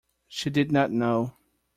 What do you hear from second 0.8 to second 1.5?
know.